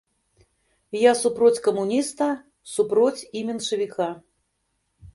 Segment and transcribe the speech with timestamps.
[0.99, 2.31] Я супроць камуніста,
[2.75, 4.13] супроць і меншавіка.